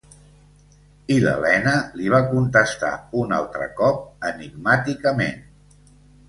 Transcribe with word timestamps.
I 1.15 1.17
l'Helena 1.25 1.73
li 1.99 2.09
va 2.13 2.21
contestar 2.31 2.89
un 3.25 3.35
altre 3.41 3.69
cop 3.83 4.01
enigmàticament. 4.31 5.47